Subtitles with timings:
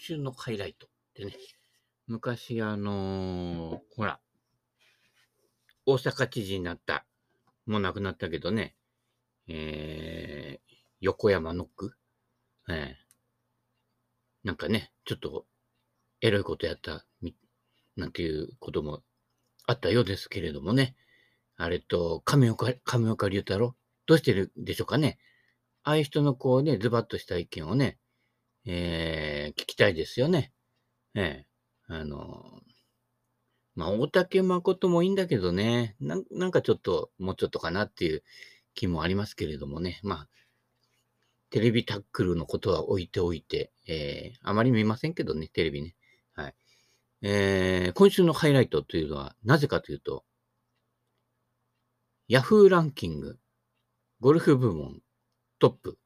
[0.00, 1.36] 週のハイライトってね、
[2.06, 4.20] 昔あのーほら、
[5.86, 7.06] 大阪知事になった、
[7.66, 8.74] もう亡くなったけどね、
[9.48, 11.94] えー、横山ノック、
[12.68, 13.10] えー
[14.42, 15.44] なんかね、ちょっと
[16.22, 17.04] エロいことやった、
[17.96, 19.02] なんていうことも
[19.66, 20.96] あったようですけれどもね、
[21.56, 23.74] あれと、亀岡、亀岡龍太郎、
[24.06, 25.18] どうしてるでしょうかね。
[25.82, 27.98] ああいう人のこうね、ズバッとした意見をね、
[28.66, 30.52] えー聞きたいですよね。
[31.14, 31.46] ええ
[31.88, 32.62] あの、
[33.74, 38.22] まあ、大竹誠もいいんだけどね、なんなんかちょっと、もうちょっとかなっていう
[38.74, 40.00] 気もありますけれどもね。
[40.02, 40.28] まあ、
[41.50, 45.96] テレビタックルのことは置いておいて、えーあまり見ませんけどね、テレビね。
[46.34, 46.54] はい。
[47.22, 50.24] えー今週のハイライトというのは、なぜかというと、
[52.28, 53.38] ヤフーランキング、
[54.20, 55.00] ゴルフ部門
[55.58, 55.98] トップ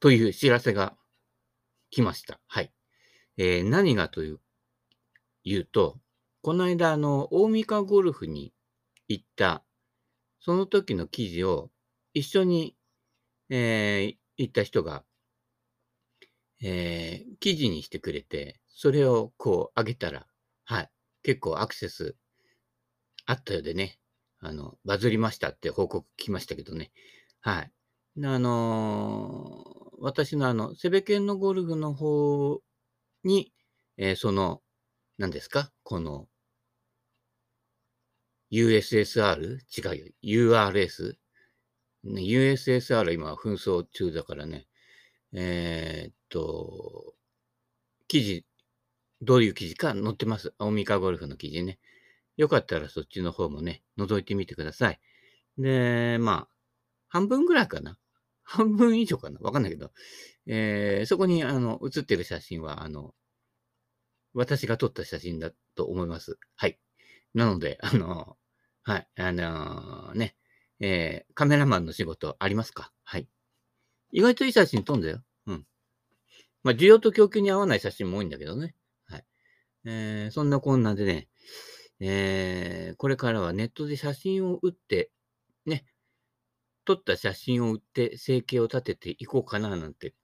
[0.00, 0.96] という知らせが
[1.90, 2.40] 来ました。
[2.46, 2.72] はい。
[3.38, 4.40] えー何がという、
[5.44, 5.98] 言うと、
[6.42, 8.52] この間、あの、大三河ゴルフに
[9.08, 9.64] 行った、
[10.40, 11.70] その時の記事を
[12.14, 12.76] 一緒に、
[13.50, 15.04] えー行った人が、
[16.62, 20.26] えー記事にしてくれて、それをこう上げたら、
[20.64, 20.90] はい、
[21.22, 22.16] 結構アクセス
[23.26, 23.98] あったようでね、
[24.40, 26.90] あの、バズりましたって報告来ましたけどね。
[27.40, 27.72] はい。
[28.24, 32.60] あのー私のあの、セベケンのゴルフの方
[33.24, 33.52] に、
[33.96, 34.62] えーその、
[35.18, 35.72] 何ですか？
[35.82, 36.28] この、
[38.52, 39.58] USSR?
[39.76, 40.52] 違うよ。
[40.52, 41.14] URS?
[42.04, 44.66] USSR 今紛争中だからね。
[45.32, 47.14] えーっと、
[48.06, 48.46] 記事、
[49.20, 50.54] どういう記事か載ってます。
[50.58, 51.78] 大三河ゴルフの記事ね。
[52.36, 55.00] よかったらそっちの方もね、覗いてみてください。
[55.58, 56.48] で、まあ、
[57.08, 57.98] 半分ぐらいかな。
[58.50, 59.38] 半分以上かな？
[59.40, 59.92] わかんないけど。
[60.46, 63.14] えーそこに、あの、写ってる写真は、あの、
[64.32, 66.38] 私が撮った写真だと思います。
[66.56, 66.78] はい。
[67.34, 68.38] なので、あの、
[68.84, 70.34] はい、あのね、
[70.80, 72.90] えーカメラマンの仕事ありますか？
[73.04, 73.28] はい。
[74.12, 75.22] 意外といい写真撮んだよ。
[75.46, 75.66] うん。
[76.62, 78.74] まあ、需要と供給に合わない写真も多いんだけどね。
[79.04, 79.24] はい。
[79.84, 81.28] えーそんなこんなでね、
[82.00, 85.10] えーこれからはネットで写真を打って、
[85.66, 85.84] ね、
[86.88, 90.14] 撮った写真を売って生計を立てていこうかななんて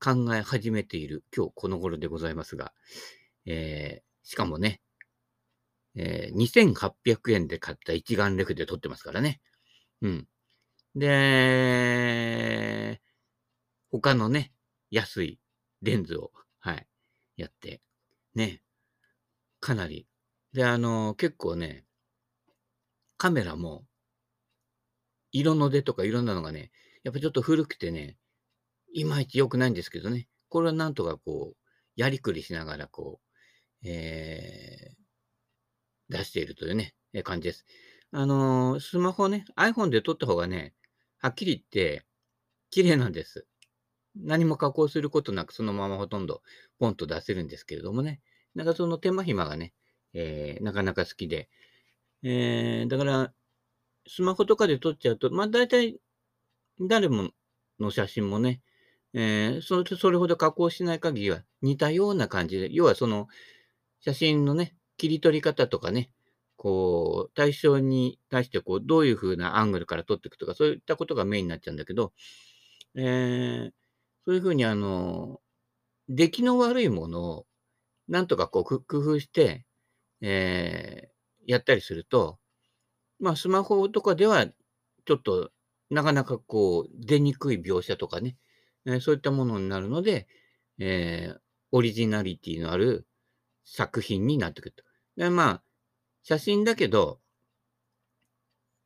[0.00, 2.72] 考え始めている今日この頃でございますが、
[3.44, 4.80] えーしかもね、
[5.94, 9.42] えー2800円で買った一眼レフで撮ってますからね。
[10.00, 10.28] うん。
[10.96, 13.02] で、
[13.90, 14.54] 他のね、
[14.90, 15.40] 安い
[15.82, 16.86] レンズを、はい、
[17.36, 17.82] やって、
[18.34, 18.62] ね、
[19.60, 20.06] かなり。
[20.54, 21.84] で、あの、結構ね、
[23.18, 23.84] カメラも、
[25.34, 26.70] 色の出とかいろんなのがね、
[27.02, 28.16] やっぱちょっと古くてね、
[28.94, 31.56] いまいち良くないんですけどね、これはなんとかこう、
[31.96, 33.20] やりくりしながらこ
[33.84, 35.04] う、えー
[36.08, 37.66] 出しているというね、え感じです。
[38.12, 40.74] あのースマホね、iPhone で撮った方がね、
[41.18, 42.04] はっきり言って、
[42.70, 43.46] 綺麗なんです。
[44.16, 46.42] 何も加工することなく、そのままほとんど
[46.78, 48.20] ポンと出せるんですけれどもね。
[48.54, 49.74] なんかその手間暇がね、
[50.12, 51.48] えーなかなか好きで。
[52.22, 53.34] えーだから、
[54.08, 55.98] スマホとかで撮っちゃうと、まあ大体、
[56.80, 57.30] 誰も
[57.80, 58.62] の写真もね、
[59.14, 63.28] えーそれそれほど加工しない限りは似たような感じで、要はその
[64.00, 66.10] 写真のね、切り取り方とかね、
[66.56, 72.12] こう、対象に対してこう、どういう風なアングルから撮っていくとか、そういったことがメインになっちゃうんだけど、
[72.96, 73.72] えー
[74.26, 75.40] そういう風にあの、
[76.08, 77.46] 出来の悪いものを、
[78.08, 79.66] なんとかこう、工夫して、
[80.22, 81.14] えー
[81.46, 82.38] やったりすると、
[83.24, 85.50] まあ、スマホとかでは、ちょっと、
[85.90, 88.36] なかなかこう、出にくい描写とかね、
[88.86, 90.28] えそういったものになるので、
[90.78, 91.40] えー
[91.76, 93.08] オリジナリティのある
[93.64, 94.84] 作品になってくると。
[95.16, 95.62] で、まあ、
[96.22, 97.20] 写真だけど、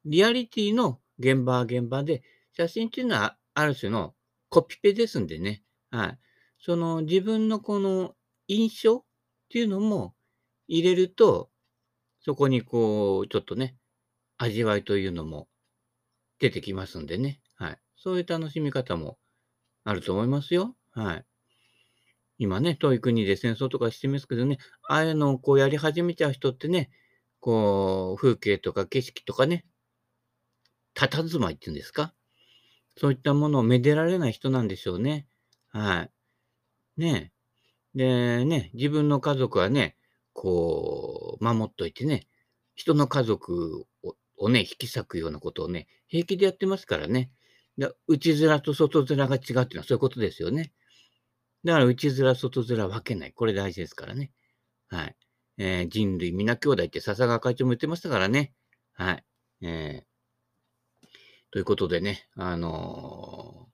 [0.07, 4.15] リアリティの現場は現場で、写真っていうのはある種の
[4.49, 5.63] コピペですんでね。
[5.91, 6.19] はい。
[6.59, 8.15] その自分のこの
[8.47, 9.05] 印象っ
[9.51, 10.15] ていうのも
[10.67, 11.51] 入れると、
[12.21, 13.77] そこにこう、ちょっとね、
[14.39, 15.49] 味わいというのも
[16.39, 17.41] 出てきますんでね。
[17.57, 17.79] はい。
[17.97, 19.19] そういう楽しみ方も
[19.85, 20.77] あると思いますよ。
[20.93, 21.25] はい。
[22.39, 24.59] 今ね、遠い国で戦争とかしてますけどね、
[24.89, 26.91] ああいうのをこうやり始めちゃう人ってね、
[27.41, 29.65] こう、風景とか景色とかね、
[30.95, 32.15] 佇まいっていうんですか？
[32.97, 35.27] そういったものをめでられない人なんでしょうね。
[35.71, 36.11] はい。
[37.01, 37.33] ね
[37.95, 37.99] え。
[37.99, 39.97] で、ね、自分の家族はね、
[40.33, 42.29] こう、守っといてね、
[42.75, 47.31] 人の家族ををね、引き裂くようなことをね、平気でやってますからね。
[47.77, 50.73] で内面と外面が違うっていうのはそういうことですよね。
[51.65, 53.33] だから内面、外面分けない。
[53.33, 54.33] これ大事ですからね。
[54.89, 55.17] はい。
[55.59, 58.53] えー、人類皆兄弟って笹川会長も言ってましたからね。
[58.95, 59.25] はい。
[59.63, 61.07] えー、
[61.51, 63.69] ということでね、あのー、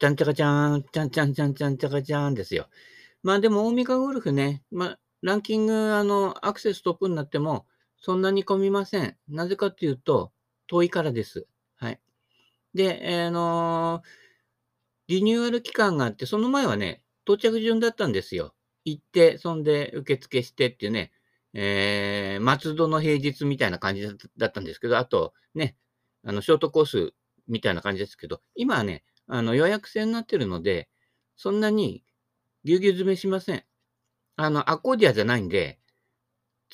[0.00, 2.68] ちゃんちゃかちゃん、ちゃんちゃんちゃんちゃんちゃかちゃんですよ。
[3.22, 7.66] まあでも、大三河ゴルフね、まあ、ランキング、あの、アクセストップになっても、
[8.04, 9.16] そんなに混みません。
[9.28, 10.30] なぜかっていうと、
[10.66, 11.46] 遠いからです。
[11.76, 11.98] はい。
[12.74, 14.02] で、えー、の、
[15.08, 18.54] リニューアル期間があって、その前はね、到着順だったんですよ。
[18.84, 21.12] 行って、そんで受付してっていうね、
[21.54, 25.74] えー、松戸の平日みたいな感じだったんですけど、あとね、
[26.24, 27.14] あの、ショートコース
[27.48, 30.90] みたいな感じですけど、今はね、あの、予約制になってるので、
[31.36, 32.04] そんなに
[32.64, 33.64] ぎゅうぎゅう詰めしません。
[34.36, 35.80] あの、アコーディアじゃないんで、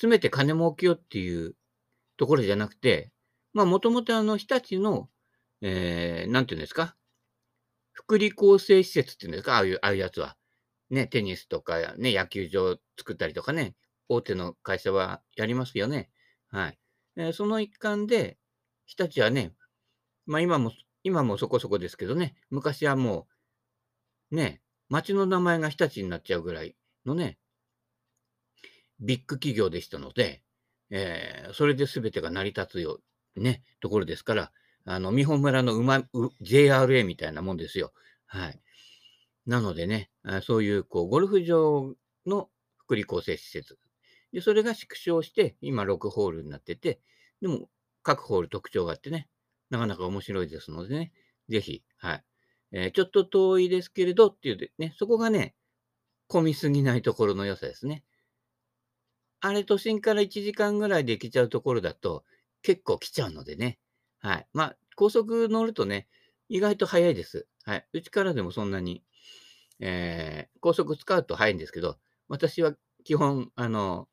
[0.01, 1.53] 詰めて金儲けようっていう
[2.17, 3.11] ところじゃなくて、
[3.53, 5.09] まあ、もともとあの、日立の、
[5.61, 6.95] えー、なんていうんですか、
[7.91, 10.37] 福利厚生施設っていうんですか、ああいう、ああいうやつは。
[10.89, 13.75] ね、テニスとかね、野球場作ったりとかね、
[14.09, 16.09] 大手の会社はやりますよね。
[16.49, 16.79] はい。
[17.15, 18.39] えー、その一環で、
[18.87, 19.53] 日立はね、
[20.25, 20.71] まあ今も、
[21.03, 23.27] 今もそこそこですけどね、昔はも
[24.31, 26.75] う、ね、町の名前が日立になっちゃうぐらい
[27.05, 27.37] のね、
[29.01, 30.41] ビッグ企業でしたので、
[30.89, 32.99] えー、それで全てが成り立つよ、
[33.35, 34.51] ね、ところですから、
[34.85, 36.03] あの、美本村のうま、
[36.41, 37.93] JRA みたいなもんですよ。
[38.25, 38.59] はい。
[39.45, 40.09] なのでね、
[40.43, 41.95] そういう、こう、ゴルフ場
[42.25, 43.77] の福利厚生施設。
[44.33, 46.99] で、それが縮小して、今6ホールになってて、
[47.41, 47.69] でも、
[48.03, 49.27] 各ホール特徴があってね、
[49.69, 51.11] なかなか面白いですのでね、
[51.49, 52.23] ぜひ、はい。
[52.73, 55.55] えー、ちょっと遠いですけれどっていう、ね、そこがね、
[56.27, 58.03] 混みすぎないところの良さですね。
[59.41, 62.23] あれ、都心から1時間ぐらいで行けちゃうところだと、
[62.61, 63.79] 結構来ちゃうのでね。
[64.19, 64.47] はい。
[64.53, 66.07] まあ、高速乗るとね、
[66.47, 67.47] 意外と早いです。
[67.65, 67.87] はい。
[67.93, 69.03] うちからでもそんなに
[69.81, 71.97] えー、高速使うと早いんですけど、
[72.29, 72.73] 私は
[73.03, 74.07] 基本、あの、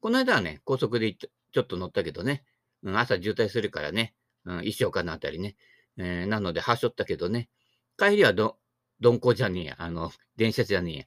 [0.00, 2.44] この間はね、高速でちょっと乗ったけどね、
[2.82, 4.14] うん、朝渋滞するからね、
[4.46, 5.54] うん、石岡のあたりね、
[5.98, 7.50] えー、なので、はしょったけどね、
[7.98, 8.56] 帰りはど、
[9.00, 11.04] 鈍行じゃねえや、あの、電車じゃねえや、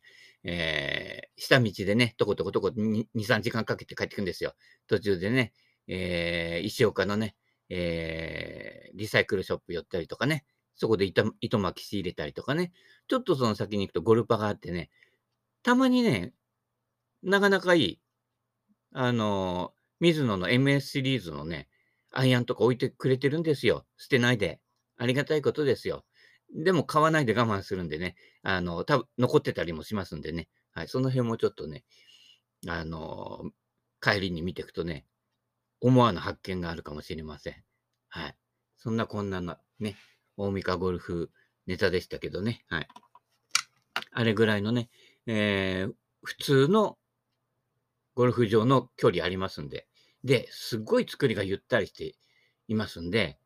[0.48, 4.54] えー、下道でね、とことことこ2、3時間かけて帰ってくんですよ。
[4.88, 5.54] 途中でね、
[5.88, 7.36] えー、石岡のね、
[7.70, 10.46] えー、リサイクルショップ寄ったりとかね、
[10.76, 12.72] そこで糸糸巻き仕入れたりとかね、
[13.08, 14.92] ちょっとその先に行くとゴルパがあってね、
[15.64, 16.34] たまにね、
[17.24, 18.00] なかなかいい、
[18.94, 21.68] あの、水野の MS シリーズのね、
[22.12, 23.86] アイアンとか置いてくれてるんですよ。
[23.98, 24.62] 捨てないで。
[24.98, 26.06] ありがたいことですよ。
[26.56, 30.48] でも買わないで我慢するんでね、あの、多分残ってたりもしますんでね。
[30.72, 31.84] はい、その辺もちょっとね、
[32.68, 33.44] あの、
[34.02, 35.06] 帰りに見ていくとね、
[35.82, 37.56] 思わぬ発見があるかもしれません。
[38.08, 38.36] はい。
[38.78, 39.98] そんなこんなのね、
[40.38, 41.32] 大三河ゴルフ
[41.68, 42.64] ネタでしたけどね。
[42.70, 42.88] はい。
[44.12, 44.90] あれぐらいのね、
[45.28, 45.94] えー、
[46.24, 46.98] 普通の
[48.16, 49.88] ゴルフ場の距離ありますんで。
[50.24, 52.16] で、すっごい作りがゆったりして
[52.68, 53.38] いますんで、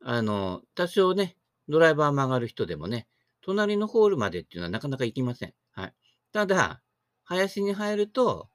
[0.00, 1.36] あの、多少ね、
[1.68, 3.06] ドライバー曲がる人でもね、
[3.42, 5.54] 隣のホールまでっていうのはなかなか行きません。
[5.72, 5.94] はい。
[6.32, 6.82] ただ、
[7.24, 8.48] 林に入ると、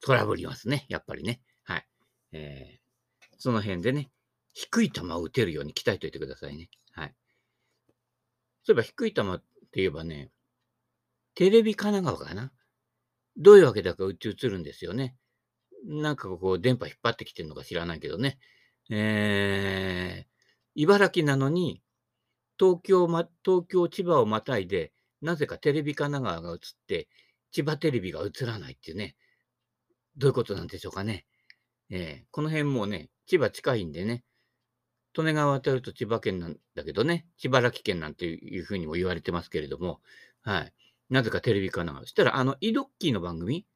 [0.00, 0.84] トラブりますね。
[0.88, 1.40] やっぱりね。
[1.62, 1.86] はい。
[2.32, 4.10] えー、その辺でね、
[4.52, 6.68] 低い球を打てるように鍛えておいてくださいね。
[6.92, 7.14] はい。
[8.62, 9.44] そういえば低い球って
[9.76, 10.30] 言えばね、
[11.34, 12.52] テレビ神奈川かな？
[13.36, 15.16] どういうわけだかうち映るんですよね。
[15.86, 18.38] なんかこう、電波引っ張ってきてるのか知らないけどね。
[18.90, 20.33] えー、
[20.74, 21.82] 茨城なのに、
[22.58, 27.08] 東京、ま、東京、千葉をまたいで、なぜかテレビ神奈川が映って、
[27.52, 29.16] 千葉テレビが映らないっていうね。
[30.16, 31.26] どういうことなんでしょうかね。
[31.90, 34.24] えー、この辺もね、千葉近いんでね、
[35.16, 40.00] 利根川渡ると千葉県なんだけどね、千原木県なんていうふうにも言われてますけれども、
[40.42, 40.72] はい。
[41.08, 42.00] なぜかテレビかな。
[42.00, 43.66] そしたら、あの、イドッキーの番組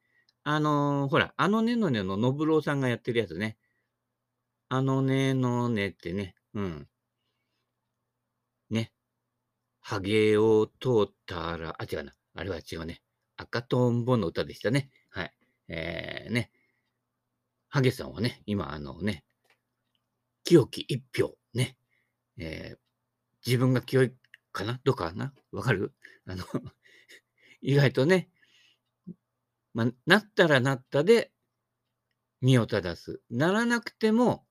[0.43, 3.57] あのー、ほら、あのねのねののぶろうさんがやってるやつね。
[4.67, 6.87] あのねのねってね、うん。
[8.69, 8.91] ね。
[9.81, 12.13] ハゲを通ったら、あ、違うな。
[12.35, 13.01] あれは違うね。
[13.37, 14.89] 赤とんぼの歌でしたね。
[15.09, 15.33] はい。
[15.67, 16.51] えー、ね。
[17.69, 19.23] ハゲさんはね、今、あのね、
[20.43, 21.77] 清き一票ね。
[22.37, 22.77] えー、
[23.45, 24.13] 自分が清い
[24.51, 24.79] かな？
[24.83, 25.33] どうかな？
[25.51, 25.93] わかる？
[26.25, 26.43] あの
[27.61, 28.29] 意外とね、
[29.73, 31.31] まあ、なったらなったで
[32.41, 33.21] 身を正す。
[33.29, 34.47] ならなくても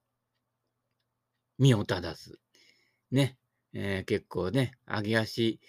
[1.59, 2.39] 身を正す。
[3.11, 3.37] ね。
[3.75, 5.61] えー、結構ね、上げ足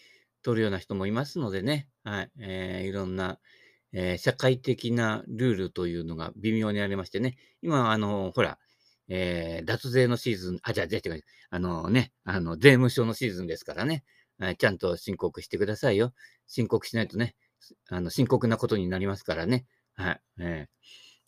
[0.41, 1.87] 取るような人もいますのでね。
[2.03, 2.31] はい。
[2.39, 3.39] えー、いろんな、
[3.91, 7.37] えー、社会的なルールというのが微妙にありましてね。
[7.61, 8.57] 今、あの、ほら、
[9.09, 14.03] えー、脱税のシーズン、あ、じゃあ、じゃあ、違う、あのね、あの、税務署のシーズンですからね。
[14.41, 16.13] えちゃんと申告してくださいよ。
[16.47, 17.35] 申告しないとね、
[17.89, 19.65] あの、深刻なことになりますからね。
[19.95, 20.21] はい。
[20.39, 20.67] え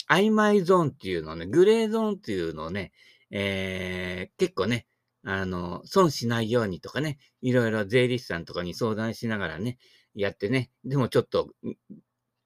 [0.10, 2.92] ー、曖昧ゾーンっていうのね、グレーゾーンっていうのをね、
[3.32, 4.88] えー、結構ね、
[5.24, 9.78] あの、損しないようにとかね、いろいろ税理士さんとかに相談しながらね、
[10.14, 11.52] やってね、でもちょっと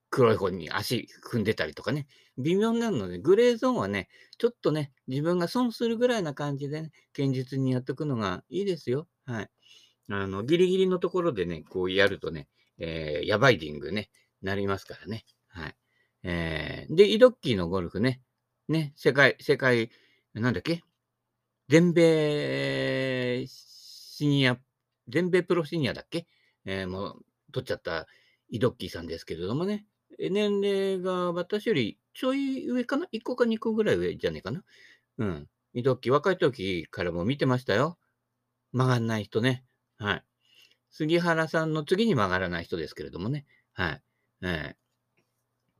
[0.10, 9.08] 黒い方に足踏んでたりとかね、微妙になるので、グレーゾーンはね、ちょっとね、自分が損するぐらいな感じでね、堅実にやっておくのがいいですよ。
[9.25, 9.50] はい。
[10.10, 14.10] あの、ギリギリのところでね、こうやるとね、えー、ヤバイディングね、
[14.42, 15.25] なりますからね。
[15.48, 15.75] はい。
[16.24, 18.22] えー、で、イドッキーのゴルフね、
[18.68, 19.89] ね、世界、世界、
[20.42, 20.84] なんだっけ？
[21.70, 24.60] 全米シニア、
[25.08, 26.27] 全米プロシニアだっけ？
[26.65, 28.06] えー、もう、取っちゃった
[28.50, 29.86] イドッキーさんですけれどもね、
[30.20, 34.63] 年齢が私よりちょい上かな ?1 個か2個ぐらい上じゃねえかな？
[35.18, 35.48] うん。
[35.74, 37.98] イドッキー、若い時からも見てましたよ。
[38.72, 39.65] 曲がんない人ね。
[39.98, 40.24] はい。
[40.92, 43.46] 杉原さんの次に曲がらない人ですけれどもね。
[43.74, 44.01] はい。
[44.42, 44.75] えー、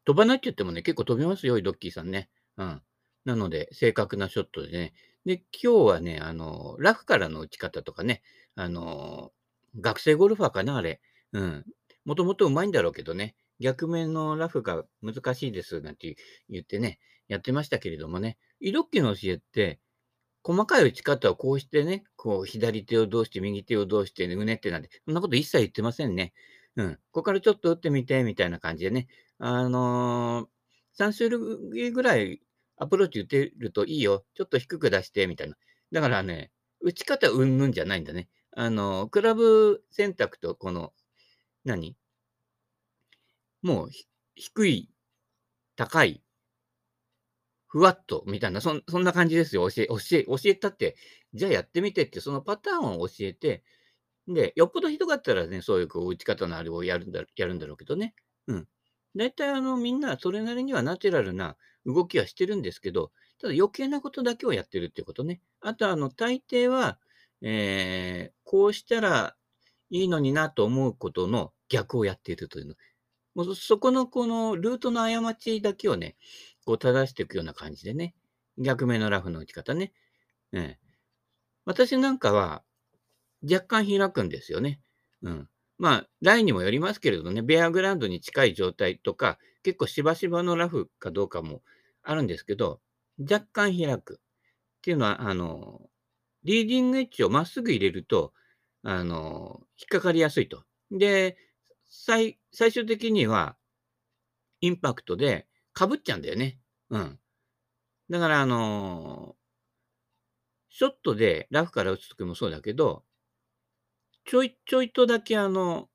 [0.05, 2.29] 飛ばないって言ってもね、結構飛びますよ、イドッキーさんね。
[2.57, 2.81] うん。
[3.25, 4.94] なので、正確なショットでね。
[5.25, 8.22] で、今日はね、あの、ラフからの打ち方とかね、
[8.55, 9.32] あの、
[9.79, 11.01] 学生ゴルファーかな、あれ。
[11.34, 11.65] うん。
[12.05, 16.15] もともと上手いんだろうけどね、逆面のラフが難しいですなんて
[16.50, 19.79] 言ってね、やってましたけれどもね、イドッキの教えって、
[20.44, 26.34] 細かい打ち方をこうしてね、こう左手をどうして右手をどうして、ね、うねってなんて、そんなこと一切言ってませんね。
[26.75, 26.94] うん。
[26.96, 29.08] ここからちょっと打ってみて、みたいな感じでね。
[29.39, 32.41] あのー、3種類ぐらい
[32.77, 34.25] アプローチ打てるといいよ。
[34.36, 35.55] ちょっと低く出して、みたいな。
[35.91, 36.51] だからね、
[36.82, 38.29] 打ち方うんぬんじゃないんだね。
[38.51, 40.94] あの、クラブ選択とこの、
[41.65, 41.98] 何？
[43.62, 43.89] もう、
[44.36, 44.89] 低い、
[45.75, 46.24] 高い、
[47.67, 49.70] ふわっと、みたいな、そそんな感じですよ。
[49.70, 50.96] 教え、教え、教えたって、
[51.34, 53.63] じゃあやってみてって、そのパターンを教えて、
[54.27, 58.15] で、よっぽどひどかったらね、そういうこう打ち方のあれをやるんだやるんだろうけどね。
[58.48, 58.67] うん。
[59.15, 61.55] 大体あの、みんなそれなりにはナチュラルな
[61.86, 65.41] 動きはしてるんですけど、ただ余計なことだけをやってるってことね。
[65.62, 67.00] あとあの、大抵は、
[67.41, 69.36] えー、こうしたら
[69.89, 72.75] いいのになと思うことの逆をやっているというの。
[73.36, 76.15] もうそこのこのルートの過ちだけをね、
[76.65, 78.15] こう正していくような感じでね。
[78.57, 79.91] 逆目のラフの打ち方ね。
[80.53, 80.77] うん、
[81.65, 82.63] 私なんかは
[83.43, 84.79] 若干開くんですよね。
[85.22, 85.50] うん。
[85.77, 91.62] まあ、ラインにもよりますけれどね、ベアグラウンドに近い状態とか、結構しばしばのラフかどうかも
[92.03, 92.82] あるんですけど、
[93.20, 94.15] 若干開く。
[94.15, 95.82] っていうのは、あの、
[96.44, 98.34] リーディングエッジをまっすぐ入れると、
[98.84, 100.63] あの、引っかかりやすいと。
[100.91, 101.38] で、
[101.86, 103.58] 最、最終的には、
[104.62, 106.60] インパクトで被っちゃうんだよね。
[106.89, 107.20] うん。
[108.10, 109.36] だから、あの、
[110.70, 113.03] ショットでラフから打つときもそうだけど、
[114.25, 115.88] ちょいちょいとだけあの、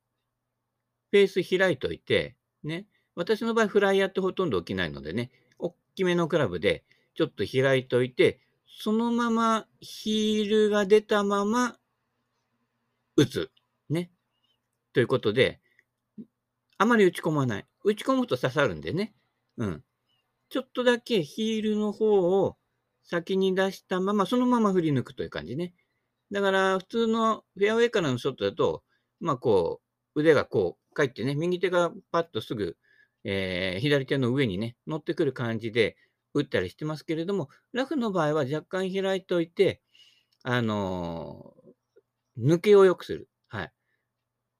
[1.11, 2.87] フェース開いといて、ね。
[3.15, 6.85] 私の場合、フライヤーってほとんど起きないのでね、大きめのクラブで
[7.15, 11.77] ちょっと開いといて、そのままヒールが出たまま
[13.17, 13.51] 打つ。
[13.89, 14.11] ね。
[14.93, 15.59] ということで、
[16.77, 17.65] あまり打ち込まない。
[17.83, 19.13] 打ち込むと刺さるんでね。
[19.57, 19.83] うん。
[20.49, 22.57] ちょっとだけヒールの方を
[23.03, 25.73] 先に出したまま、そのまま振り抜くという感じね。
[26.31, 28.83] だから、普通のフェアウェイからのショットだと、
[29.19, 29.81] まあこ
[30.15, 32.77] う、腕がこう、返ってね、右手がパッとすぐ、
[33.23, 35.97] えー、左手の上にね、乗ってくる感じで
[36.33, 39.81] 打ったりしてますけれども、ラフの場合は若干開いといて、
[40.43, 43.29] あのー、抜けを良くする。
[43.47, 43.71] はい。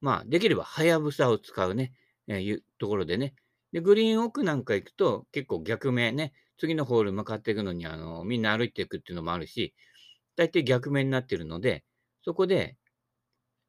[0.01, 1.93] まあ、できれば、はやぶさを使うね。
[2.27, 3.33] えいうところでね。
[3.71, 9.73] で、グリーン奥なんか行くと結構逆目ね、次のホール向かっていくのにあのみんな歩いていくっていうのもあるし、
[10.35, 11.83] 大抵逆目になってるので、
[12.23, 12.77] そこで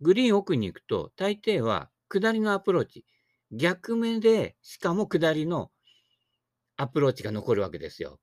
[0.00, 3.04] グリーン奥に行くと大抵は下りのアプローチ、
[3.52, 5.70] 逆目でしかも下りの
[6.76, 8.18] アプローチが残るわけですよ。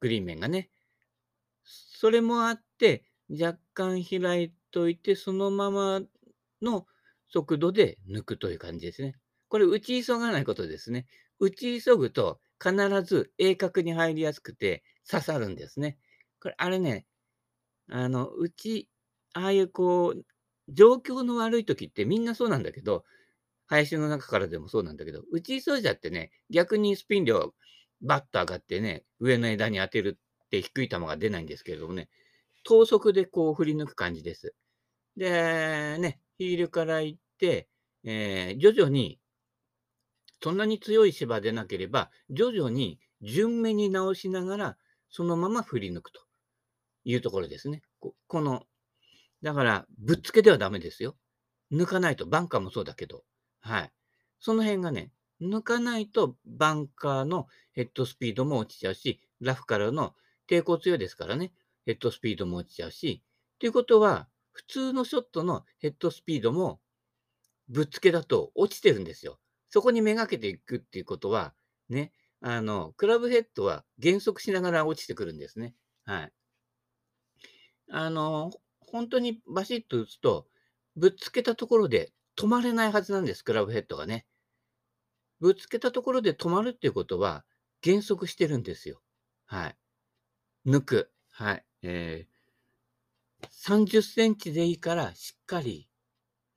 [0.00, 0.70] グリーン面がね。
[1.64, 6.00] それもあって、若干開いといて、そのまま
[6.62, 6.86] の
[7.28, 9.14] 速度で抜くという感じですね。
[9.48, 11.06] これ打ち急がないことですね。
[11.38, 15.98] 打ち急ぐと必ず鋭角に入りやすくて刺さるんですね。
[16.40, 17.06] これ、あれね、
[17.88, 18.88] あの、うち、
[19.32, 20.24] ああいうこう、
[20.68, 23.04] 状況の悪い時ってみんなそうなんだけど、
[23.66, 27.54] 林の中からでもそうなんだけど、打ち急いじゃってね、逆にスピン量
[28.00, 32.08] バッと上がってね、上の枝に当てるって低い球が出ないんですけれどもね、
[32.64, 34.54] 等速でこう振り抜く感じです。
[35.16, 37.68] で、ね、ヒールから行って、
[38.04, 39.18] えー、徐々に
[40.42, 44.76] そんなに強い芝でなければ、徐々に順目に直しながら、
[45.10, 46.20] そのまま振り抜くと
[47.10, 47.82] いうところですね。
[48.00, 48.64] ここの、
[49.42, 51.16] だから、ぶっつけではダメですよ。
[51.72, 53.24] 抜かないと、バンカーもそうだけど、
[53.60, 53.92] はい。
[54.40, 55.10] その辺がね、
[55.40, 60.14] 抜かないとバンカーのヘッドスピードも落ちちゃうし、ラフからの
[60.48, 61.52] 抵抗強いですからね、
[61.86, 63.22] ヘッドスピードも落ちちゃうし、
[63.58, 66.80] ということは、普通のショットのヘッドスピードも
[67.68, 69.38] ぶっつけだと落ちてるんですよ。
[69.70, 71.54] そこにめがけていくっていうことは、
[71.88, 75.74] ね、あの、クラブヘッドは減速しながら落ちてくるんですね。
[76.04, 76.32] はい。
[77.90, 80.46] あの、本当にバシッと打つと、
[80.96, 84.26] ぶっつけたところで止まれないはずなんです、クラブヘッドがね。
[85.40, 87.44] ぶつけたところで止まるっていうことは、
[87.80, 89.00] 減速してるんですよ。
[89.46, 89.76] はい。
[90.66, 91.12] 抜く。
[91.30, 91.64] はい。
[91.82, 95.88] えー、30センチでいいからしっかり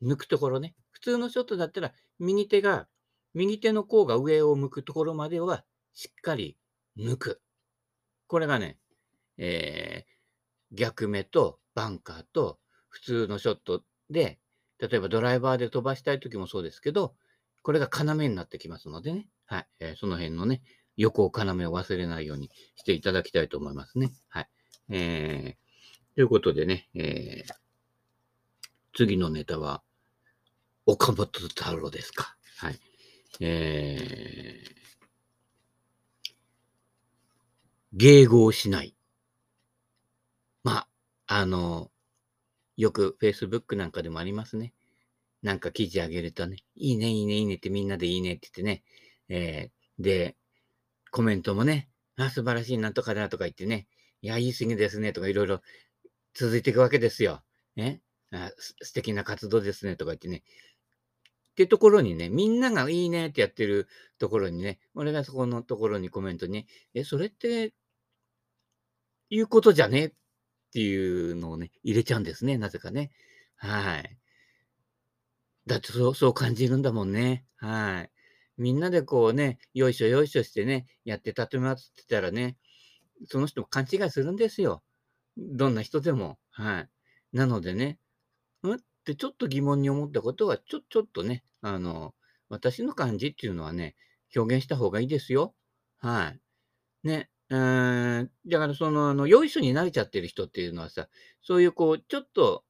[0.02, 0.76] 抜くところね。
[0.90, 2.88] 普通のショットだったら、右手が、
[3.34, 6.58] 右手の甲が上を向くところまではしっかり
[6.98, 7.42] 抜く。
[8.28, 8.80] これがね、
[9.38, 10.12] えー、
[10.72, 12.60] 逆目とバンカーと
[12.90, 14.40] 普通のショットで、
[14.80, 17.16] 例えばドライバーで飛ばしたい時もそうですけど、
[17.62, 19.28] これが要になってきますのでね。
[19.46, 19.68] はい。
[19.80, 20.62] えー、その辺のね、
[20.98, 24.12] 横を要を忘れないようにしていただきたいと思いますね。
[24.30, 24.50] はい。
[24.90, 27.54] えー、ということでね、えー、
[28.94, 29.84] 次のネタは、
[30.86, 32.36] 岡本太郎ですか。
[32.58, 32.80] はい。
[33.40, 38.96] えー、迎合しない。
[40.64, 40.88] ま
[41.28, 41.92] あ、あの、
[42.78, 44.74] よく Facebook なんかでもありますね。
[45.42, 48.84] なんか記事あげるとね、いいね、いいね、いいねってみんなでいいねって言ってね、
[49.30, 50.36] えー、で、
[51.12, 53.88] コメントもね、あ、素晴らしい、なんとかだとか言ってね、
[54.22, 55.62] いや、言い過ぎですね、とかいろいろ
[56.34, 57.44] 続いていくわけですよ。
[57.76, 58.02] ね
[58.32, 58.52] あ
[58.82, 60.44] 素敵な活動ですね、とか言ってね。
[61.52, 63.88] ってところにね、みんながいいねってやってる
[64.20, 67.74] ところにね、俺がそこのところにコメントに、え、それって、
[69.30, 70.14] いうことじゃね
[70.72, 73.12] っていうのをね、入れちゃうんですね、なぜかね。
[73.58, 74.18] はい。
[75.68, 77.46] だってそう、そう感じるんだもんね。
[77.58, 78.12] はい。
[78.58, 82.58] みんなでこうね、よいしょよいしょしてね、やって立て回ってたらね、
[83.28, 84.84] その人も勘違いするんですよ。
[85.38, 86.40] どんな人でも。
[86.52, 86.90] はい。
[87.34, 88.00] なのでね、
[88.66, 88.74] ん？
[88.74, 92.16] ってちょっと疑問に思ったことは、ちょ、ちょっとね、あの、
[92.50, 93.96] 私の感じっていうのはね、
[94.36, 95.56] 表現した方がいいですよ。
[96.00, 96.42] はい。
[97.08, 97.31] ね。
[97.52, 101.10] うん、だからその、あの、よいしょに慣れちゃってる人っていうのはさ、
[101.42, 102.64] そういうこう、ちょっと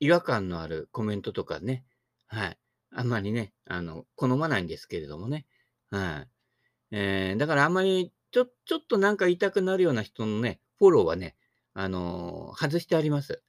[0.00, 1.84] 違和感のあるコメントとかね、
[2.28, 2.58] はい。
[2.94, 5.44] あんまりね、あの、好まないんですけれどもね。
[5.90, 6.24] は
[6.90, 6.96] い。
[6.96, 11.36] えー、だからあんまり、ちょ、ちょっとなんか言いたくなるような人のね、フォローはね、
[11.74, 13.42] あのー、外してあります。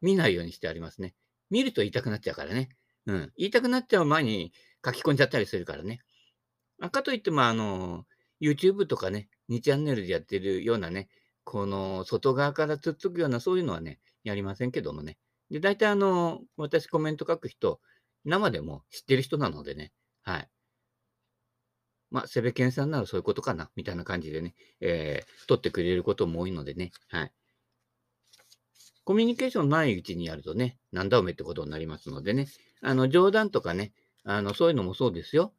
[0.00, 1.14] 見ないようにしてありますね。
[1.50, 2.70] 見ると言いたくなっちゃうからね。
[3.04, 3.32] うん。
[3.36, 6.00] 言いたくなっちゃう前に書き込んじゃったりするからね。
[6.90, 11.08] かといっても、あのー、YouTube とかね、2チャンネルでやってるようなね、
[11.44, 15.18] この外側からつっつくようなそういうのはね、やりませんけどもね。
[15.50, 17.80] で、大体あの、私コメント書く人、
[18.24, 20.48] 生でも知ってる人なのでね、はい。
[22.10, 27.32] まあ、セベケンさんならそういうことかな、みたいな感じでね、えー、取ってくれることも多いのでね、はい。
[29.04, 32.48] コミュニケーションないうちにやるとね、なんだおめってことになりますのでね、
[32.82, 33.92] あの、冗談とかね、
[34.24, 35.52] あの、そういうのもそうですよ。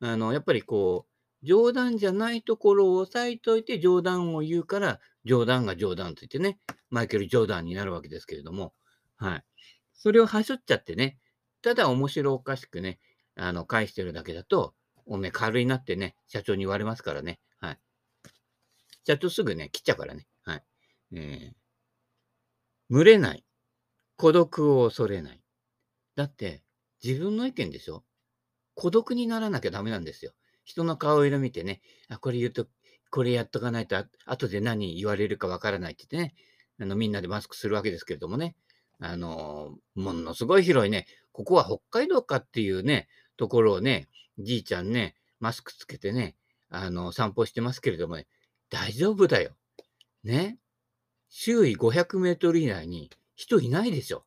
[0.00, 1.09] あの、やっぱりこう、
[1.42, 6.58] 冗談じゃないところを押さえといて冗談を言うから、冗談が冗談と言ってね、
[6.90, 8.74] マイケル・ジョーダンになるわけですけれども、
[9.16, 9.44] はい。
[9.94, 11.18] それをはしょっちゃってね、
[11.62, 12.98] ただ面白おかしくね、
[13.36, 14.74] あの、返してるだけだと、
[15.06, 17.40] おめえ軽いなってね、社長に言われますからね。
[17.60, 17.78] はい。
[19.06, 20.26] 社長すぐね、切っちゃうからね。
[20.42, 20.64] はい。
[21.12, 23.44] えー、群れない。
[24.16, 25.42] 孤独を恐れない。
[26.16, 26.62] だって、
[27.02, 28.04] 自分の意見でしょ？
[28.74, 30.32] 孤独にならなきゃダメなんですよ。
[30.70, 32.68] 人の顔色見てね、あ、これ言うと、
[33.10, 36.34] これやっとかないと、あ後で何言われるかわからないって言ってね、
[36.80, 38.54] あの、みんなでマスクするわけですけれどもね。
[39.00, 46.36] あの、ものすごい広いね、ここは北海道かっていうね、ところをね、じいちゃんね、マスクつけてね、
[46.68, 48.28] あの、散歩してますけれどもね、
[48.68, 49.56] 大丈夫だよ。
[50.22, 50.58] ね。
[51.30, 54.24] 周囲500メートル以内に人いないでしょ。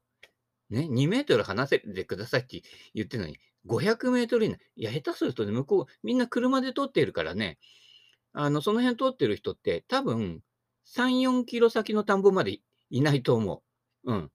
[0.70, 0.90] ね。
[0.92, 2.62] 2メートル離せてくださいって
[2.94, 4.60] 言ってるのに、500メートル以内。
[4.76, 7.58] いや、下手するとね、向こう、みんな車で通っているからね、
[8.34, 10.42] あの、その辺通ってる人って多分、
[10.86, 13.64] 3、4キロ先の田んぼまでいないと思
[14.06, 14.14] う。
[14.14, 14.32] うん。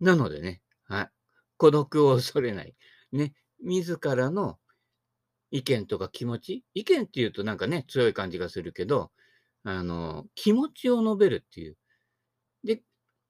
[0.00, 1.10] なのでね、はい。
[1.58, 2.74] 孤独を恐れない。
[3.12, 3.34] ね。
[3.62, 4.58] 自らの
[5.50, 9.12] 意見とか気持ち意見っていうとなんかね、強い感じがするけど、
[9.64, 11.76] あの、気持ちを述べるっていう。
[12.64, 12.82] で、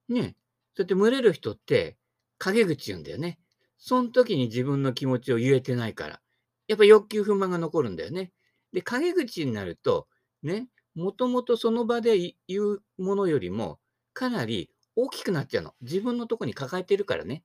[0.08, 0.36] ね、
[0.76, 1.98] そうやって群れる人って
[2.38, 3.38] 陰口言うんだよね。
[3.86, 6.20] その時に自分の気持ちを言えてないから。
[6.68, 8.32] やっぱ欲求不満が残るんだよね。
[8.72, 10.08] で、陰口になると、
[10.42, 13.78] ね、もともとその場で言うものよりも、
[14.14, 15.74] かなり大きくなっちゃうの。
[15.82, 17.44] 自分のとこに抱えてるからね。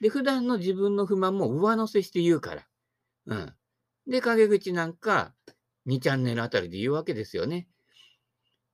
[0.00, 2.66] で、普段の自分の不満も上乗せして言うから。
[3.26, 3.54] うん。
[4.06, 5.34] で、陰口なんか、
[5.84, 7.68] 2チャンネルあたりで言うわけですよね。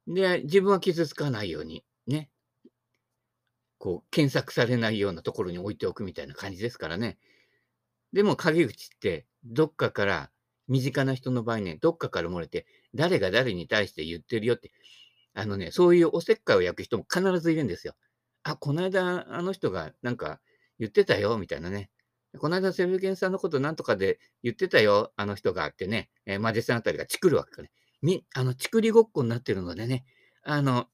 [0.06, 2.30] で、自分は傷つかないように、ね。
[3.86, 7.18] こう、検索されないようなところに置いておくみたいな感じですからね。
[8.12, 10.30] でも、陰口って、どっかから、
[10.66, 14.72] 身近な人の場合ね、どっかから漏れて、誰が誰に対して言ってるよって、
[15.34, 17.94] あのね、そういうおせっかいを焼く人も必ずいるんですよ。
[18.42, 20.40] あ、この間、あの人がなんか
[20.80, 21.88] 言ってたよ、みたいなね。
[22.40, 27.70] この間、セブケンさんのことなんとかで言ってたよ、あの人がってね、えー、マジさんあたりがチクるわけかね。
[28.02, 30.04] み、あの、チクりごっこになってるのでね、
[30.42, 30.88] あの、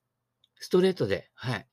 [0.56, 1.66] ストレートで、はい。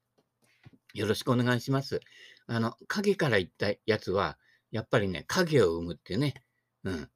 [0.94, 2.00] よろしくお願いします。
[2.48, 4.38] あの、影から言ったやつは、
[4.72, 6.34] やっぱりね、影を生むっていうね、
[6.84, 7.10] うん。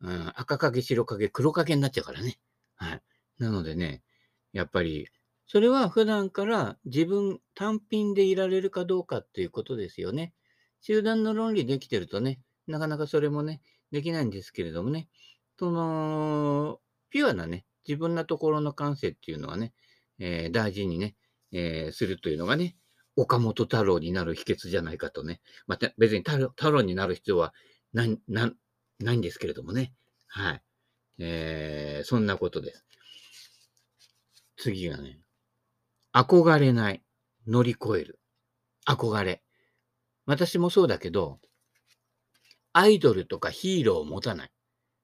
[0.00, 2.38] うん、赤影、白影、黒影になっちゃうからね。
[2.76, 3.02] はい。
[3.38, 4.02] なのでね、
[4.52, 5.08] やっぱり、
[5.46, 10.34] それは普段から自分単品でいられるかどうかっていうことですよね。
[10.80, 15.08] 集団の論理できてるとね、なかなかそれもね、できないんですけれどもね、
[15.58, 19.72] その、ピュアなね、自分のところの感性っていうのはね、
[20.18, 21.16] えー、大事にね、
[21.52, 22.76] えー、するというのがね、
[23.20, 25.40] 岡本太郎になる秘訣じゃないかとね。
[25.66, 27.52] また別に太郎になる必要は
[27.92, 28.52] ない、な、
[29.00, 29.92] ないんですけれどもね。
[30.28, 30.62] はい。
[31.18, 32.86] えー、そんなことです。
[34.56, 35.20] 次がね、
[36.12, 37.02] 憧れない、
[37.46, 38.20] 乗り越える。
[38.86, 39.42] 憧れ。
[40.24, 41.40] 私もそうだけど、
[42.72, 44.52] アイドルとかヒーローを持たない。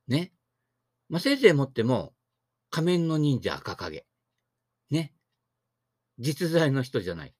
[0.07, 0.33] ね。
[1.09, 2.15] まあ、せいぜい持っても、
[2.71, 4.07] 仮面の忍者赤影。
[4.91, 5.13] ね。
[6.19, 7.35] 実在の人じゃない。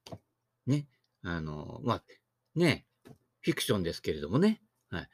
[0.67, 0.87] ね。
[1.23, 2.05] あの、まあ、
[2.55, 2.87] ね。
[3.43, 4.61] フィクションですけれどもね。
[4.91, 5.09] はい。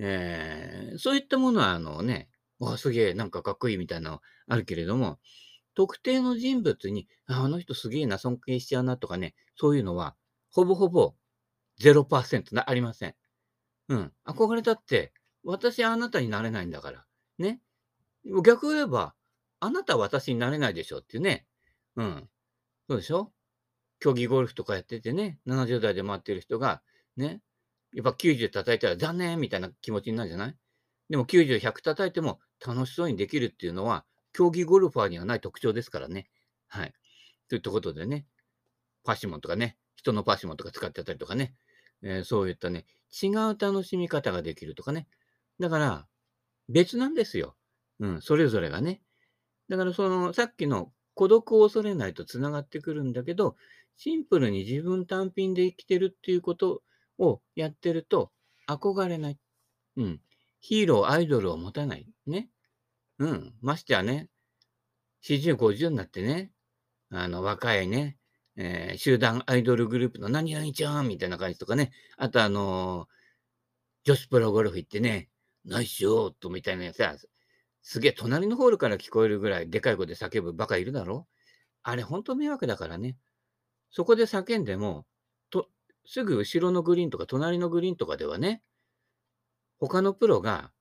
[0.00, 5.18] えー、そういったものは、あのね、わ、すげえ、なんかかっこいいみたいなのあるけれども、
[5.74, 10.16] 特定の人物に、ああの人すげえな、尊敬しちゃうなとかね、そういうのは、
[10.52, 11.14] ほぼほぼ
[11.80, 13.14] 0%な、ありません。
[13.88, 14.12] うん。
[14.26, 15.12] 憧れたって、
[15.44, 17.06] 私あなたになれないんだから。
[17.38, 17.60] ね。
[18.44, 19.14] 逆を言えば、
[19.60, 21.46] あなたは私になれないでしょっていうね。
[21.96, 22.28] うん。
[22.88, 23.32] そうでしょ？
[24.00, 26.82] 競技ゴルフとかやっててね、70代で回ってる人が、
[27.16, 27.40] ね、
[27.92, 30.56] やっぱ90叩いたら残念みたいな気持ちになるじゃない？
[31.10, 36.28] でも90、100叩いても楽しそうにできるっていうのは、競技ゴルファーにはない特徴ですからね。
[36.68, 36.92] はい。
[37.48, 38.26] といったことでね、
[39.04, 41.54] パシモンとかね、人のパシモンとか使ってたりとかね、
[42.02, 42.84] えー、そういったね、
[43.22, 45.08] 違う楽しみ方ができるとかね。
[45.58, 46.06] だから、
[46.68, 47.56] 別なんですよ。
[48.00, 49.00] うん、それぞれがね。
[49.70, 53.56] だから、その、さっきの孤独を恐れないと繋がってくるんだけど、
[53.98, 56.82] シンプルに自分単品で生きてるっていうこと
[57.18, 58.30] をやってると、
[58.68, 59.38] 憧れない。
[59.96, 60.20] うん。
[60.60, 62.06] ヒーロー、アイドルを持たない。
[62.26, 62.48] ね。
[63.18, 63.54] うん。
[63.60, 64.28] ましてやね、
[65.24, 66.52] 40、50になってね、
[67.10, 68.16] あの、若いね、
[68.56, 73.06] えー、集団アイドルグループの何々ちゃんみたいな感じとかね、あとあのー、
[74.04, 75.28] 女子プロゴルフ行ってね、
[75.64, 77.16] ナイスショートみたいなやつさ、
[77.82, 81.26] すげえ隣のホールから聞こえるぐらいでかい声で叫ぶバカいるだろ
[81.82, 83.16] あれほんと迷惑だからね。
[83.90, 85.06] そこで叫んでも、
[85.50, 85.68] と、
[86.06, 88.62] すぐ後ろのグリーンとか隣のグリーンとかではね、
[89.78, 90.72] 他のプロが、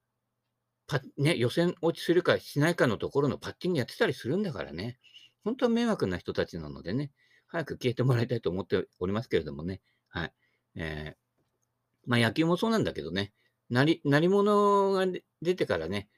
[0.87, 4.97] パね、予選落ちするかしないかのところのパッティングやってたりするんだからね。
[5.43, 7.11] 本当は迷惑な人たちなのでね。
[7.47, 9.81] 早く消えてもらいたいと思っておりますけれどもね。
[10.09, 10.33] はい。
[10.75, 11.17] えー、
[12.05, 13.33] まあ野球もそうなんだけどね。
[13.69, 15.05] なり、なり物が
[15.41, 16.09] 出てからね、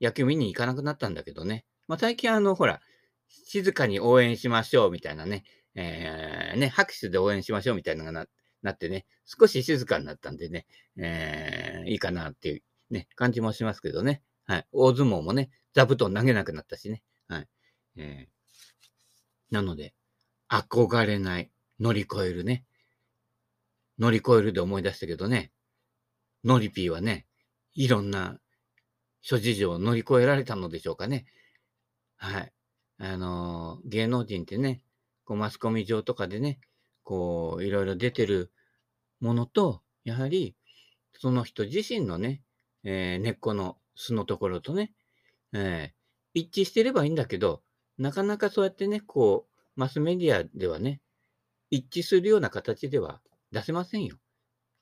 [0.00, 1.64] 野球見に行かなくなったんだけどね。
[1.88, 2.80] まあ最近あの、ほら、
[3.28, 8.26] 静かに応援しましょうみたいなね、えー、ね、拍手で応援しましょうみたいなのがな
[8.62, 14.22] なってね、少し静かになったんでね、えー、いいかなっていうね、感じもしますけどね。
[14.44, 14.66] はい。
[14.72, 17.02] 大相撲もね、座布団投げなくなったしね。
[17.28, 17.48] はい。
[17.96, 19.94] えー、なので、
[20.48, 21.50] 憧れない。
[21.78, 22.64] 乗り越えるね。
[23.98, 25.52] 乗り越えるで思い出したけどね。
[26.44, 27.26] ノリピーはね、
[27.74, 28.38] いろんな
[29.22, 31.24] 諸事情を乗り越えられたのでしょうかね。
[32.16, 32.52] はい。
[32.98, 34.82] あのー、芸能人ってね、
[35.30, 36.58] こうマスコミ上とかでね、
[37.04, 38.50] こう、いろいろ出てる
[39.20, 40.56] ものと、やはり、
[41.12, 42.42] その人自身のね、
[42.82, 44.90] えー、根っこの巣のところとね、
[45.52, 47.62] えー、一致してればいいんだけど、
[47.96, 51.00] なかなかそうやってね、こう、マスメディアではね、
[51.70, 53.20] 一致するような形では
[53.52, 54.16] 出せませんよ。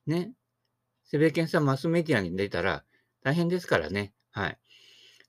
[0.07, 0.33] ね。
[1.05, 2.85] セベケンさんマスメディアに出たら
[3.23, 4.15] 大変ですからね。
[4.31, 4.59] はい。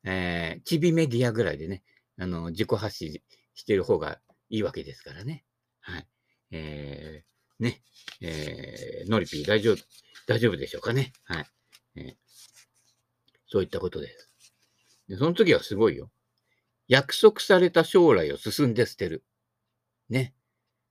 [0.06, 1.84] えー、チビメディアぐらいでね、
[2.18, 3.20] あの、自己発信
[3.54, 5.46] してる方がいいわけですからね。
[5.82, 6.08] はい。
[6.52, 7.82] えー、ね。
[8.22, 9.78] えー、ノリピー大丈夫、
[10.28, 11.14] 大丈夫でしょうかね。
[11.24, 11.46] はい。
[11.96, 12.16] えー、
[13.48, 14.32] そういったことです。
[15.08, 16.12] で、その時はすごいよ。
[16.88, 19.24] 約束された将来を進んで捨てる。
[20.10, 20.34] ね。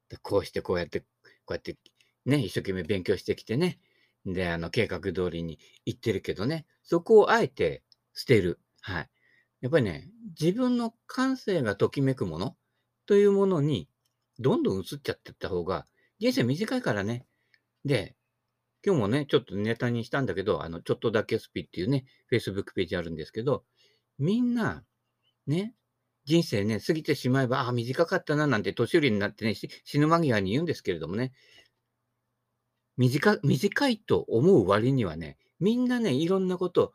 [0.08, 1.06] でこうしてこうやって、こ
[1.50, 1.76] うやって、
[2.24, 3.80] ね、一生懸命勉強してきてね、
[4.24, 7.82] で、あの、計画通りに行ってるけどね、そこをあえて
[8.14, 8.60] 捨てる。
[8.80, 9.10] はい。
[9.60, 12.56] やっぱりね、自分の感性がときめくもの
[13.08, 13.88] というものに、
[14.38, 15.86] どんどん移っちゃってった方が、
[16.18, 17.24] 人生短いからね。
[17.86, 18.14] で、
[18.84, 23.64] 今日もね、ちょっとネタにしたんだけど、あの、ちょっとだけスピっていうね、Facebook ページあるんですけど、
[24.18, 24.84] みんな、
[25.46, 25.74] ね、
[26.26, 31.32] 人生ね、過ぎてしまえば、ああ、短かったな、なんて年寄りになってね、死ぬ間際に言うんですけれどもね、
[32.98, 36.92] 短短いと思う割にはね、みんなね、いろんなこと、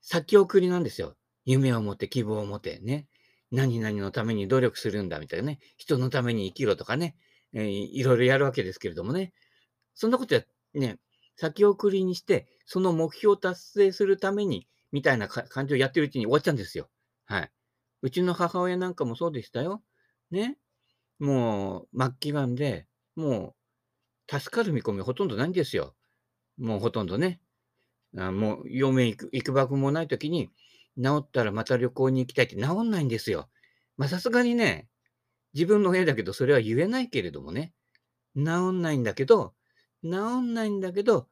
[0.00, 1.16] 先送りなんですよ。
[1.44, 3.08] 夢を持って、希望を持ってね。
[3.54, 5.60] 何々のために努力するんだみたいなね。
[5.76, 7.16] 人のために生きろとかね。
[7.52, 9.32] えー、いろいろやるわけですけれどもね。
[9.94, 10.42] そんなことや、
[10.74, 10.98] ね、
[11.36, 16.88] 先送りにして、その目標を達成するために、みたいな感じをやってるうちに終わっちゃうんですよ。
[17.26, 17.52] はい。
[18.02, 19.82] うちの母親なんかもそうでしたよ。
[20.30, 20.58] ね。
[21.20, 23.54] もう、末期がんで、も
[24.28, 25.94] う、助かる見込みほとんどないんですよ。
[26.58, 27.40] もうほとんどね。
[28.16, 30.50] あもう、嫁行く、行く場もないときに、
[31.02, 33.48] 治ったらまた旅行に行きたいって治んないんですよ。
[33.96, 34.88] まあ、さすがにね、
[35.54, 37.72] 自分の部屋だけど、それは言えないけれどもね。
[38.36, 39.54] 治んないんだけど、
[40.02, 40.08] 治
[40.40, 41.28] んないんだけど、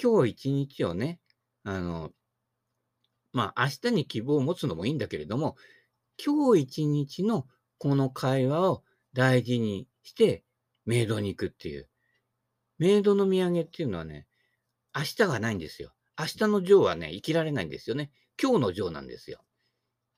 [0.00, 1.20] 今日一日をね、
[1.64, 2.12] あの、
[3.32, 5.56] まあ、明日に希望を持つのもいいんだけれども、
[6.24, 7.46] 今日一日の
[7.78, 10.44] この会話を大事にして
[10.86, 11.88] メイドに行くっていう。
[12.78, 14.26] メイドの土産っていうのはね、
[14.94, 15.92] 明日がないんですよ。
[16.18, 18.10] 明日のジョーはね、生きられないんですよね。
[18.40, 19.38] 今日のジョーなんですよ。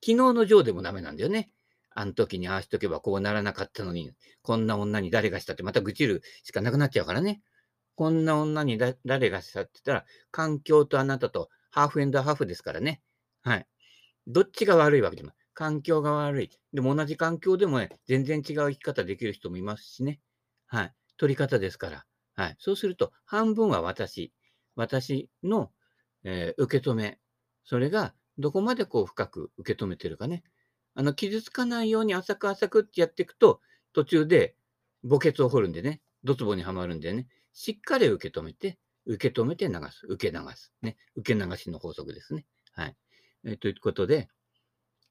[0.00, 1.50] 昨日のジョーでもダメなんだよね。
[1.90, 7.42] あの時にああしとけばこうならなかったのに、こんな女に誰がしたってまた愚痴るしかなくなっちゃうからね。
[7.96, 13.02] こんな女に誰がしたって言ったら、環境とあなたとハーフエンドハーフですからね。
[13.42, 13.66] はい。
[14.28, 16.50] どっちが悪いわけでも環境が悪い。
[16.72, 20.20] でも同じ環境でもね、全然違う生き方できる人もいますしね。
[20.66, 20.94] はい。
[21.16, 22.04] 取り方ですから。
[22.36, 22.56] はい。
[22.60, 24.32] そうすると、半分は私。
[24.76, 25.72] 私の、
[26.22, 27.18] えー、受け止め。
[27.64, 30.44] それが、どこまでこう深く受け止めてるかね。
[30.94, 33.60] あの、傷つかないように浅く浅くってやっていくと、
[33.92, 34.54] 途中で
[35.08, 40.06] 墓穴を掘るんでね、ドツボにはまるんでね、しっかり受け止めて、受け止めて流す。
[40.06, 40.72] 受け流す。
[40.82, 40.96] ね。
[41.16, 42.46] 受け流しの法則ですね。
[42.72, 42.96] はい。
[43.44, 44.28] えー、ということで、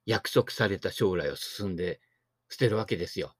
[0.06, 2.00] 約束された将来を進んで
[2.48, 3.34] 捨てるわけですよ。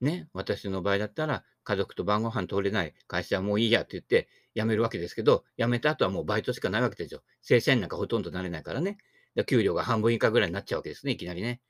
[0.00, 0.28] ね。
[0.32, 7.22] 私の場合だったら、家族と晩ご飯通れない会社はもういいやって言って辞めるわけですけど、辞めた後はもうバイトしかないわけですよ。
[7.42, 8.98] 正社員なんかほとんどなれないからね。
[9.46, 11.60] 給料が半分以下ぐらいになっちゃうわけですね、いきなりね。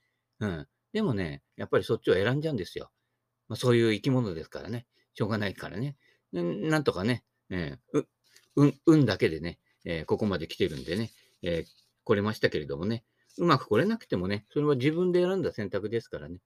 [0.41, 0.67] うん。
[0.93, 2.91] でもね、やっぱりそっちを選んじゃうんですよ。
[3.49, 4.87] まあ、そういう生き物ですからね。
[5.15, 5.97] しょうがないからね。
[6.33, 8.07] なんとかね、えー、
[8.57, 11.11] う、運だけでね、えー、ここまで来てるんでね、
[11.43, 11.67] えー、
[12.05, 13.05] 来れましたけれどもね、
[13.39, 16.41] うまく来れなくてもね、それは自分で選んだ選択ですからね。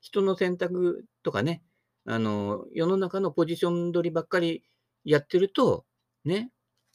[0.00, 1.62] 人の選択とかね、
[2.06, 4.64] あの、世の中のポジション取りばっかり
[5.04, 5.84] やってると、
[6.24, 6.50] ね、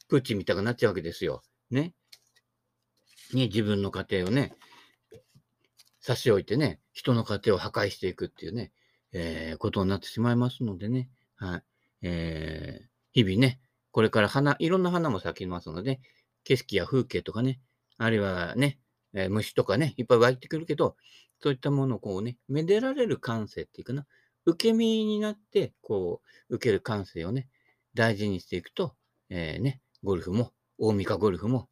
[0.08, 1.42] プーチンみたくなっちゃうわけですよ。
[1.72, 1.94] ね。
[3.34, 4.54] ね、自分の家庭をね、
[6.00, 8.72] 差し置いてね、人の家庭を破壊していくっていうね、
[9.12, 11.64] えー、ことになってしまいますのでね、はい。
[12.04, 13.60] えー、日々ね、
[13.92, 16.00] これから花、いろんな花も咲きますので、
[16.44, 17.60] 景色や風景とかね、
[17.98, 18.78] あるいはね、
[19.14, 20.96] えー、虫とかね、いっぱい湧いてくるけど、
[21.42, 24.06] そういったものをこうね、めでられる感性っていうかな、
[24.46, 27.48] 受け身になって、こう、受ける感性をね、
[27.96, 28.96] 大事にしていくと、
[29.30, 31.70] えー、ね、ゴルフも、大三かゴルフも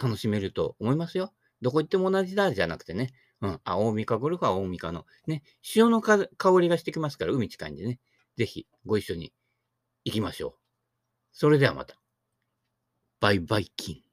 [0.00, 1.32] 楽しめると思いますよ。
[1.62, 6.28] どこ行っても同じだじゃなくてね、うん、あ、大三かゴルフは大三かの、ね、潮の香
[6.60, 7.98] りがしてきますから、海近いんでね、
[8.36, 9.32] ぜひご一緒に
[10.04, 10.54] 行きましょう。
[11.32, 11.96] それではまた。
[13.20, 14.05] バイバイキン。